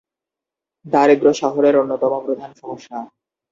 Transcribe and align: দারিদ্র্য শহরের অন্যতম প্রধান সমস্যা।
দারিদ্র্য 0.85 1.33
শহরের 1.33 1.75
অন্যতম 1.75 2.13
প্রধান 2.25 2.51
সমস্যা। 2.53 2.97